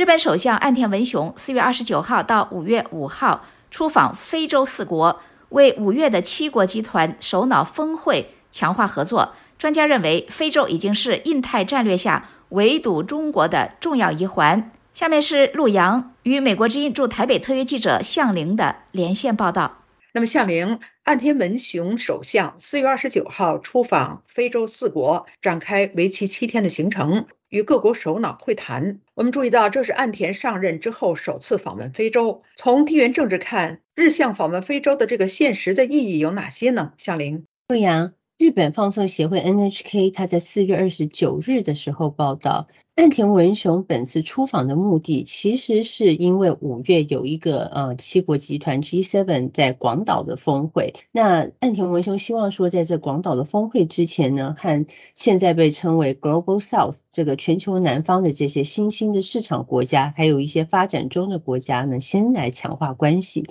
[0.00, 9.34] 日本首相岸田文雄四月二十九号到五月五号出访非洲四国，为五月的七国集团首脑峰会强化合作。
[9.58, 14.72] 专家认为，非洲已经是印太战略下围堵中国的重要一环。
[14.94, 19.79] 下面是陆洋与美国之音驻台北特约记者向凌的连线报道。
[20.12, 28.98] 那么，向玲，岸田文雄首相四月二十九号出访非洲四国，展开为期七天的行程，与各国首脑会谈。
[29.14, 32.42] 我们注意到，这是岸田上任之后首次访问非洲。
[32.56, 36.92] 从地缘政治看，日向访问非洲的这个现实的意义有哪些呢？
[36.96, 38.14] 向玲，陆阳。
[38.40, 50.94] 日本放送协会 NHK，他在四月二十九日的时候报道，岸田文雄本次出访的目的，其实是因为五月有一个呃七国集团 G7 在广岛的峰会。
[51.12, 63.44] 那岸田文雄希望说，在这广岛的峰会之前呢，和现在被称为 Global South 这个全球南方的这些新兴的市场国家，还有一些发展中的国家呢，先来强化关系。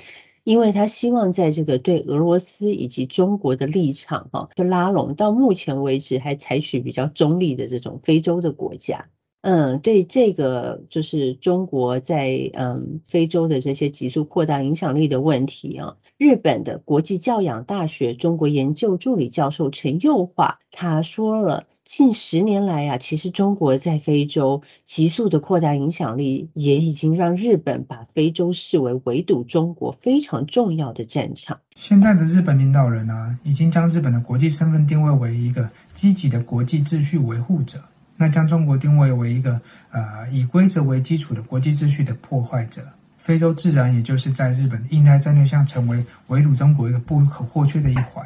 [0.49, 9.09] 因为他希望在这个对俄罗斯以及中国的立场，哈，就拉拢到目前为止还采取比较中立的这种非洲的国家。
[9.41, 31.61] 嗯，对这个就是中国在嗯非洲的这些急速扩大影响力的问题啊，日本的国际教养大学中国研究助理教授陈佑华他说了，近十年来啊，其实中国在非洲急速的扩大影响力，也已经让日本把非洲视为围堵中国非常重要的战场。
[31.75, 37.83] 现在的日本领导人啊，已经将日本的国际身份定位为一个积极的国际秩序维护者。
[38.15, 42.83] 那将中国定位为一个呃以规则为基础的国际秩序的破坏者，
[43.17, 48.23] 非洲自然也就是在日本印太战略下成为围堵中国一个不可或缺的一环。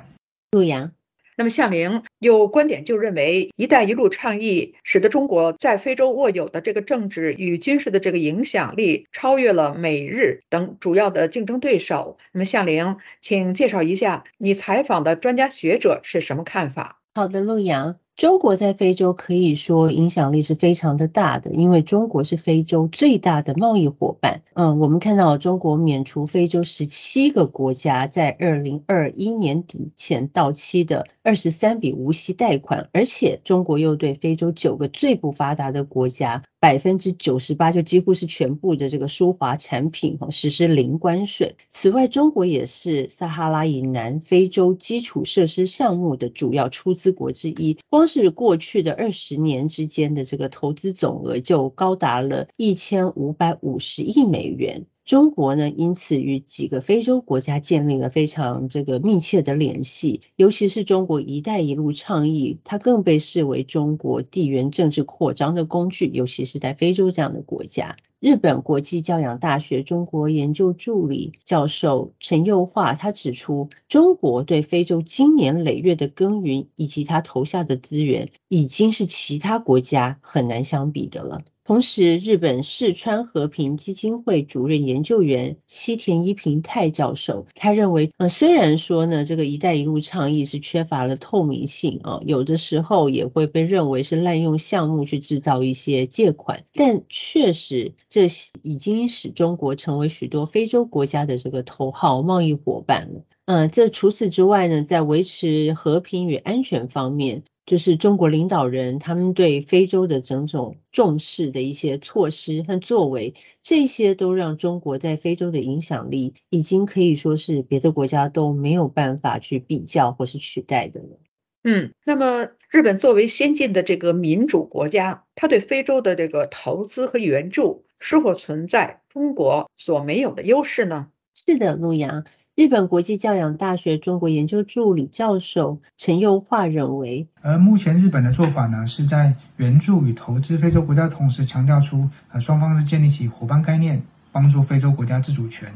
[0.51, 0.91] 陆阳，
[1.35, 12.17] 那么向凌有观点就认为，一带一路倡议使得中国在非洲握有的这个政治与军事的这个影响力超越了美日等主要的竞争对手。
[12.31, 16.99] 那么向凌，请介绍一下你采访的专家学者是什么看法？
[17.15, 18.02] 好的，陆阳。
[18.15, 24.43] 中国在非洲可以说影响力是非常的大的，因为中国是非洲最大的贸易伙伴。
[24.53, 36.43] 嗯，我们看到中国免除非洲十七个国家在二零二一年底前到期的二十三笔无息贷款，而且中国又对非洲九个最不发达的国家。
[36.59, 41.57] 百分之九十八就几乎是全部的这个输华产品哈实施零关税。
[41.67, 47.77] 此外，中国也是撒哈拉以南非洲基础设施项目的主要出资国之一。
[47.89, 54.87] 光是过去的二十年之间的这个投资总额就高达了一千五百五十亿美元。
[55.05, 67.97] 中国呢，因此与几个非洲国家建立了非常这个密切的联系，尤其是中国“一带一路”倡议，它更被视为中国地缘政治扩张的工具，尤其是在非洲这样的国家。
[68.21, 81.41] 日本国际教养大学中国研究助理教授陈佑化他指出，中国对非洲经年累月的耕耘以及他投下的资源，已经是其他国家很难相比的了。
[81.65, 98.27] 同时，日本四川和平基金会主任研究员西田一平太教授，他认为，呃，虽然说呢，这个“一带一路”倡议是缺乏了透明性啊，有的时候也会被认为是滥用项目去制造一些借款，但确实，这
[98.61, 103.23] 已经使中国成为许多非洲国家的这个头号贸易伙伴了。
[103.45, 107.43] 嗯，这除此之外呢，在维持和平与安全方面。
[107.65, 121.19] 就是中国领导人他们对非洲的种种重视的一些措施和作为，这些都让中国在非洲的影响力已经可以说是别的国家都没有办法去比较或是取代的了。
[121.63, 131.07] 嗯，那么日本作为先进的这个民主国家，它对非洲的这个投资和援助是否存在中国所没有的优势呢？
[131.33, 132.23] 是的，陆阳。
[132.55, 143.99] 日本国际教养大学中国研究助理教授陈佑化认为，而目前日本的做法呢，是在援助与投资非洲国家同时，强调出呃双方是建立起伙伴概念，
[144.31, 145.67] 帮助非洲国家自主权，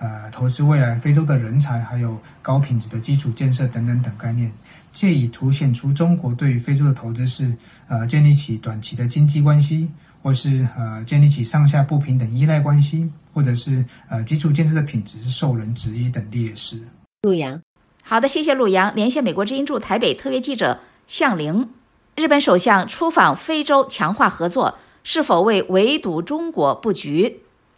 [0.00, 4.50] 呃投资未来非洲的人才，还有高品质的基础建设等等等概念，
[4.90, 7.54] 借以凸显出中国对于非洲的投资是
[7.86, 9.90] 呃建立起短期的经济关系。
[10.24, 16.80] 或是呃建立起上下不平等依赖关系，或者是呃基础建设的品质是受人质疑等劣势。
[17.24, 17.60] 陆阳，
[18.02, 18.90] 好的，谢谢陆阳。
[18.96, 21.68] 连线美国之音驻台北特约记者向玲。
[22.16, 27.40] 日本首相出访非洲，强化合作，是否为围堵中国布局？